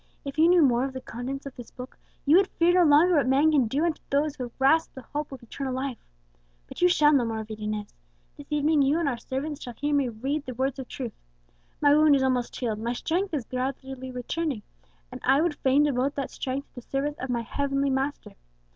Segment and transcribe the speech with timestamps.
[0.25, 1.95] "If you knew more of the contents of this Book,
[2.25, 5.03] you would fear no longer what man can do unto those who have grasped the
[5.03, 5.99] hope of eternal life.
[6.67, 7.93] But you shall know more of it, Inez.
[8.35, 11.13] This evening you and our servants shall hear me read the words of truth.
[11.81, 14.63] My wound is almost healed, my strength is gradually returning,
[15.11, 18.33] and I would fain devote that strength to the service of my Heavenly Master.